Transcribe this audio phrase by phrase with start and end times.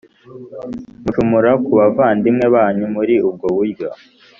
[1.03, 3.87] Mucumura ku bavandimwe banyu muri ubwo buryo